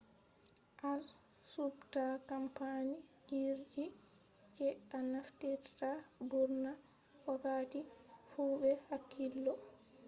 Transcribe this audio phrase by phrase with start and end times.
[0.89, 0.91] a
[1.53, 2.89] subta kampany
[3.27, 3.85] jirgi
[4.55, 5.89] je a naftirta
[6.29, 6.71] burna
[7.25, 7.79] wakkati
[8.29, 9.53] fu be hakkillo